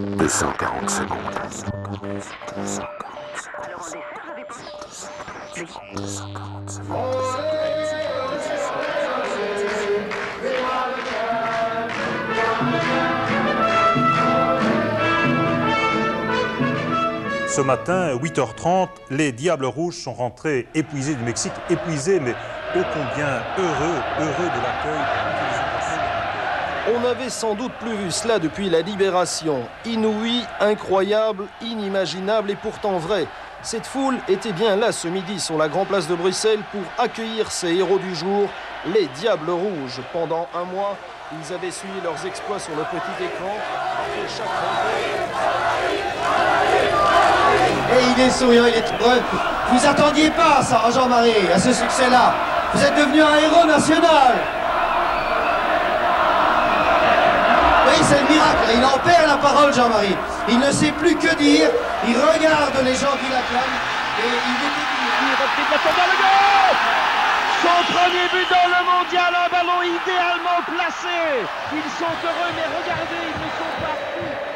240 0.00 0.90
secondes. 0.90 1.18
Ce 17.48 17.60
matin, 17.60 18.16
8h30, 18.16 18.88
les 19.10 19.32
Diables 19.32 19.66
Rouges 19.66 19.94
sont 19.94 20.14
rentrés 20.14 20.66
épuisés 20.74 21.14
du 21.14 21.24
Mexique, 21.24 21.52
épuisés 21.68 22.20
mais 22.20 22.30
ô 22.30 22.82
combien 22.92 23.42
heureux, 23.58 24.00
heureux 24.18 24.48
de 24.48 24.62
l'accueil. 24.62 25.59
On 26.88 27.00
n'avait 27.00 27.28
sans 27.28 27.54
doute 27.54 27.72
plus 27.74 27.94
vu 27.94 28.10
cela 28.10 28.38
depuis 28.38 28.70
la 28.70 28.80
libération. 28.80 29.68
Inouï, 29.84 30.42
incroyable, 30.60 31.44
inimaginable 31.60 32.50
et 32.50 32.56
pourtant 32.56 32.96
vrai. 32.96 33.26
Cette 33.62 33.86
foule 33.86 34.16
était 34.28 34.52
bien 34.52 34.76
là 34.76 34.90
ce 34.90 35.06
midi 35.06 35.38
sur 35.38 35.58
la 35.58 35.68
Grand 35.68 35.84
Place 35.84 36.08
de 36.08 36.14
Bruxelles 36.14 36.60
pour 36.72 36.80
accueillir 36.96 37.52
ces 37.52 37.74
héros 37.74 37.98
du 37.98 38.14
jour, 38.14 38.48
les 38.86 39.06
Diables 39.16 39.50
Rouges. 39.50 40.00
Pendant 40.12 40.48
un 40.54 40.64
mois, 40.64 40.96
ils 41.32 41.54
avaient 41.54 41.70
suivi 41.70 42.00
leurs 42.02 42.24
exploits 42.24 42.58
sur 42.58 42.74
le 42.74 42.84
petit 42.84 43.24
écran. 43.24 43.58
Et 47.92 48.02
il 48.16 48.22
est 48.22 48.30
souriant, 48.30 48.64
il 48.64 48.74
est 48.74 48.92
heureux. 49.00 49.20
Vous 49.70 49.86
attendiez 49.86 50.30
pas 50.30 50.62
ça, 50.62 50.82
Jean-Marie, 50.90 51.52
à 51.54 51.58
ce 51.58 51.74
succès-là. 51.74 52.32
Vous 52.72 52.82
êtes 52.82 52.94
devenu 52.94 53.20
un 53.20 53.36
héros 53.36 53.66
national. 53.66 54.59
Jean-Marie. 59.72 60.16
Il 60.48 60.58
ne 60.58 60.70
sait 60.72 60.92
plus 60.92 61.14
que 61.14 61.34
dire. 61.36 61.68
Il 62.06 62.16
regarde 62.16 62.76
les 62.84 62.94
gens 62.94 63.14
qui 63.20 63.28
l'acclament. 63.30 63.78
Et 64.18 64.28
il 64.28 64.58
est 64.66 64.90
Son 67.62 67.78
premier 67.92 68.26
but 68.32 68.48
dans 68.50 68.68
le 68.68 68.82
mondial, 68.84 69.32
un 69.34 69.50
ballon 69.50 69.82
idéalement 69.82 70.60
placé. 70.66 71.46
Ils 71.72 71.90
sont 71.98 72.16
heureux, 72.24 72.52
mais 72.56 72.66
regardez, 72.78 73.22
ils 73.22 73.40
ne 73.40 73.50
sont 73.58 73.74
pas 73.80 73.96
fous. 74.14 74.49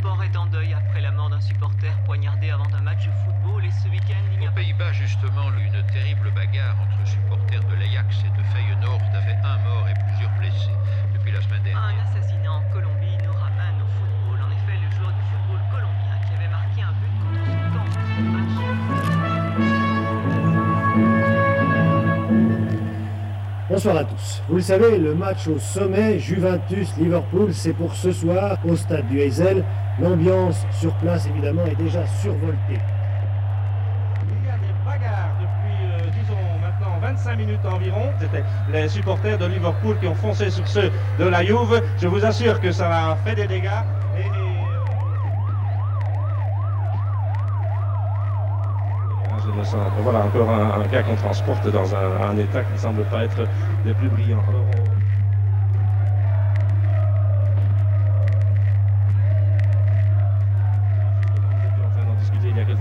Sport 0.00 0.22
est 0.24 0.34
en 0.34 0.46
deuil 0.46 0.72
après 0.72 1.02
la 1.02 1.10
mort 1.10 1.28
d'un 1.28 1.42
supporter 1.42 1.92
poignardé 2.06 2.48
avant 2.48 2.64
un 2.72 2.80
match 2.80 3.04
de 3.04 3.12
football 3.22 3.62
et 3.66 3.70
ce 3.70 3.86
week-end, 3.88 4.24
il 4.32 4.38
n'y 4.38 4.46
a 4.46 4.50
Aux 4.50 4.54
Pays-Bas, 4.54 4.92
justement, 4.92 5.52
une 5.60 5.84
terrible 5.92 6.30
bagarre 6.34 6.76
entre 6.80 7.06
supporters 7.06 7.60
de 7.60 7.74
l'Ajax 7.74 8.24
et 8.24 8.30
de 8.32 8.42
Feyenoord 8.48 9.02
a 9.12 9.20
fait 9.20 9.36
un 9.44 9.58
mort 9.58 9.86
et 9.90 9.94
plusieurs 10.08 10.32
blessés 10.38 10.72
depuis 11.12 11.32
la 11.32 11.42
semaine 11.42 11.62
dernière. 11.64 11.84
Un 11.84 12.00
assassinat 12.00 12.50
en 12.50 12.62
Colombie 12.72 13.18
nous 13.22 13.32
ramène 13.32 13.76
au 13.84 13.88
football. 14.00 14.40
En 14.40 14.50
effet, 14.56 14.80
le 14.80 14.88
joueur 14.96 15.12
du 15.12 15.20
football 15.28 15.60
colombien 15.68 16.16
qui 16.24 16.32
avait 16.32 16.48
marqué 16.48 16.80
un 16.80 16.96
but 16.96 17.12
contre 17.20 17.44
son 17.44 17.60
camp 17.76 17.84
dans 17.84 18.08
ce 18.08 18.20
match. 18.24 18.56
Bonsoir 23.68 23.96
à 23.98 24.04
tous. 24.04 24.42
Vous 24.48 24.56
le 24.56 24.62
savez, 24.62 24.98
le 24.98 25.14
match 25.14 25.46
au 25.46 25.58
sommet 25.58 26.18
Juventus-Liverpool, 26.18 27.52
c'est 27.52 27.72
pour 27.72 27.94
ce 27.94 28.10
soir 28.12 28.58
au 28.66 28.74
stade 28.74 29.06
du 29.06 29.20
Hazel. 29.22 29.62
L'ambiance 30.00 30.66
sur 30.70 30.94
place, 30.94 31.26
évidemment, 31.26 31.64
est 31.66 31.74
déjà 31.74 32.06
survoltée. 32.06 32.78
Il 34.22 34.46
y 34.46 34.50
a 34.50 34.56
des 34.56 34.72
bagarres 34.84 35.36
depuis, 35.40 36.06
euh, 36.06 36.10
disons, 36.20 36.36
maintenant 36.62 36.98
25 37.02 37.36
minutes 37.36 37.64
environ. 37.66 38.10
C'était 38.18 38.44
les 38.72 38.88
supporters 38.88 39.36
de 39.38 39.46
Liverpool 39.46 39.98
qui 40.00 40.06
ont 40.08 40.14
foncé 40.14 40.48
sur 40.50 40.66
ceux 40.66 40.90
de 41.18 41.24
la 41.24 41.44
Juve. 41.44 41.82
Je 42.00 42.08
vous 42.08 42.24
assure 42.24 42.60
que 42.60 42.72
ça 42.72 43.10
a 43.10 43.16
fait 43.16 43.34
des 43.34 43.46
dégâts. 43.46 43.68
Et, 44.16 44.20
et, 44.20 44.24
euh, 49.74 50.00
voilà 50.02 50.20
encore 50.24 50.50
un, 50.50 50.80
un 50.80 50.86
gars 50.86 51.02
qu'on 51.02 51.16
transporte 51.16 51.68
dans 51.70 51.94
un, 51.94 52.30
un 52.30 52.36
état 52.38 52.62
qui 52.64 52.72
ne 52.72 52.78
semble 52.78 53.04
pas 53.04 53.24
être 53.24 53.46
des 53.84 53.92
plus 53.94 54.08
brillants. 54.08 54.42
Alors, 54.48 54.64
on- 54.78 55.19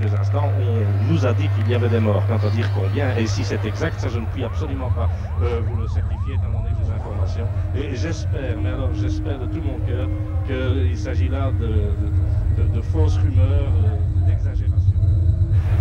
instants, 0.07 0.49
on 0.59 1.11
nous 1.11 1.25
a 1.25 1.33
dit 1.33 1.49
qu'il 1.49 1.69
y 1.69 1.75
avait 1.75 1.89
des 1.89 1.99
morts. 1.99 2.23
Quant 2.27 2.47
à 2.47 2.49
dire 2.51 2.69
combien, 2.73 3.15
et 3.17 3.25
si 3.25 3.43
c'est 3.43 3.63
exact, 3.65 3.99
ça 3.99 4.07
je 4.07 4.19
ne 4.19 4.25
puis 4.33 4.43
absolument 4.43 4.89
pas 4.91 5.09
euh, 5.43 5.61
vous 5.65 5.81
le 5.81 5.87
certifier 5.87 6.35
étant 6.35 6.49
donné 6.49 6.69
des 6.81 6.89
informations. 6.91 7.47
Et 7.75 7.95
j'espère, 7.95 8.57
mais 8.61 8.69
alors 8.69 8.89
j'espère 8.93 9.39
de 9.39 9.45
tout 9.45 9.61
mon 9.61 9.79
cœur, 9.85 10.07
qu'il 10.45 10.97
s'agit 10.97 11.29
là 11.29 11.51
de, 11.51 12.81
fausses 12.81 13.17
rumeurs, 13.17 13.71
euh, 13.83 14.27
d'exagérations. 14.27 14.93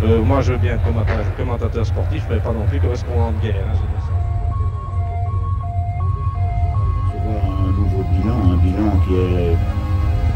Euh, 0.03 0.23
moi 0.23 0.41
je 0.41 0.53
veux 0.53 0.57
bien 0.57 0.75
être 0.75 1.35
commentateur, 1.37 1.85
sportif, 1.85 2.25
mais 2.29 2.37
pas 2.37 2.51
non 2.51 2.65
plus 2.67 2.79
correspondant 2.79 3.31
de 3.31 3.41
guerre. 3.41 3.55
hein, 3.67 3.75
un 7.59 7.71
nouveau 7.71 8.03
bilan, 8.03 8.53
un 8.53 8.57
bilan 8.57 8.99
qui 9.05 9.15
est 9.15 9.57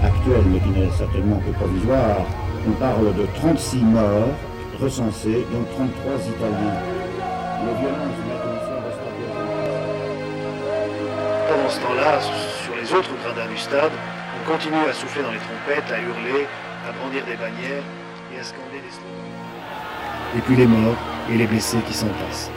actuel 0.03 0.43
mais 0.51 0.59
qui 0.59 0.69
n'est 0.69 0.91
certainement 0.91 1.37
que 1.37 1.51
provisoire. 1.51 2.25
On 2.65 2.71
parle 2.79 3.13
de 3.15 3.25
36 3.35 3.77
morts 3.79 4.29
recensés, 4.81 5.45
dont 5.51 5.65
33 5.75 6.13
Italiens. 6.15 6.79
Les 7.65 7.79
violences 7.81 8.23
Pendant 11.49 11.69
ce 11.69 11.79
temps-là, 11.81 12.21
sur 12.21 12.75
les 12.75 12.93
autres 12.93 13.11
gradins 13.21 13.49
du 13.51 13.57
stade, 13.57 13.91
on 14.39 14.49
continue 14.49 14.87
à 14.89 14.93
souffler 14.93 15.23
dans 15.23 15.31
les 15.31 15.39
trompettes, 15.39 15.91
à 15.91 15.99
hurler, 15.99 16.47
à 16.87 16.93
brandir 16.93 17.25
des 17.25 17.35
bannières 17.35 17.83
et 18.33 18.39
à 18.39 18.43
scander 18.43 18.79
des 18.79 18.91
slogans. 18.91 20.37
Et 20.37 20.41
puis 20.41 20.55
les 20.55 20.65
morts 20.65 20.95
et 21.29 21.37
les 21.37 21.47
blessés 21.47 21.79
qui 21.85 21.93
s'entassent. 21.93 22.49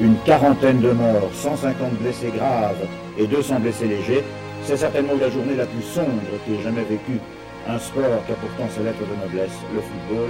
Une 0.00 0.16
quarantaine 0.24 0.80
de 0.80 0.92
morts, 0.92 1.30
150 1.32 1.94
blessés 1.94 2.32
graves 2.36 2.86
et 3.18 3.26
200 3.26 3.60
blessés 3.60 3.88
légers, 3.88 4.24
c'est 4.62 4.76
certainement 4.76 5.14
la 5.20 5.28
journée 5.28 5.56
la 5.56 5.66
plus 5.66 5.82
sombre 5.82 6.22
qui 6.46 6.54
ait 6.54 6.62
jamais 6.62 6.84
vécue. 6.84 7.18
Un 7.66 7.78
sport 7.78 8.24
qui 8.26 8.32
a 8.32 8.34
pourtant 8.34 8.68
ses 8.70 8.82
lettres 8.82 8.98
de 9.00 9.22
noblesse, 9.22 9.52
le 9.74 9.80
football. 9.80 10.28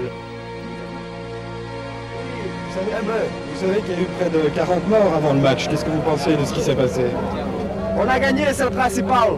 Vous 2.69 2.81
savez, 2.81 2.93
vous 3.53 3.61
savez 3.61 3.81
qu'il 3.81 3.95
y 3.95 3.97
a 3.97 4.01
eu 4.03 4.07
près 4.19 4.31
de 4.31 4.49
40 4.55 4.89
morts 4.89 5.15
avant 5.17 5.33
le 5.33 5.41
match. 5.41 5.69
Qu'est-ce 5.69 5.85
que 5.85 5.91
vous 5.91 6.03
pensez 6.03 6.37
de 6.37 6.45
ce 6.45 6.55
qui 6.55 6.61
s'est 6.61 6.77
passé? 6.77 7.07
On 7.97 8.09
a 8.09 8.19
gagné, 8.21 8.47
c'est 8.53 8.65
le 8.65 8.71
principal. 8.71 9.31